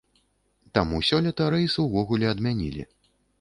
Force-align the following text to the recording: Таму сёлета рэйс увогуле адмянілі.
Таму 0.77 1.01
сёлета 1.09 1.49
рэйс 1.55 1.75
увогуле 1.85 2.29
адмянілі. 2.33 2.89